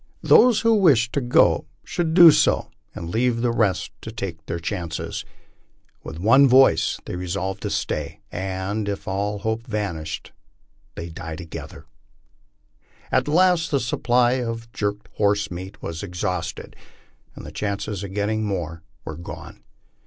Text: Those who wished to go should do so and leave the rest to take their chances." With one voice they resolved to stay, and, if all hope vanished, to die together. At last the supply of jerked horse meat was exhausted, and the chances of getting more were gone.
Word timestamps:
Those 0.23 0.61
who 0.61 0.73
wished 0.73 1.13
to 1.13 1.21
go 1.21 1.67
should 1.83 2.15
do 2.15 2.31
so 2.31 2.71
and 2.95 3.11
leave 3.11 3.41
the 3.41 3.51
rest 3.51 3.91
to 4.01 4.11
take 4.11 4.43
their 4.47 4.57
chances." 4.57 5.23
With 6.03 6.17
one 6.17 6.47
voice 6.47 6.99
they 7.05 7.15
resolved 7.15 7.61
to 7.61 7.69
stay, 7.69 8.19
and, 8.31 8.89
if 8.89 9.07
all 9.07 9.37
hope 9.37 9.67
vanished, 9.67 10.31
to 10.95 11.07
die 11.11 11.35
together. 11.35 11.85
At 13.11 13.27
last 13.27 13.69
the 13.69 13.79
supply 13.79 14.39
of 14.41 14.71
jerked 14.71 15.07
horse 15.17 15.51
meat 15.51 15.83
was 15.83 16.01
exhausted, 16.01 16.75
and 17.35 17.45
the 17.45 17.51
chances 17.51 18.03
of 18.03 18.11
getting 18.15 18.43
more 18.43 18.81
were 19.05 19.17
gone. 19.17 19.61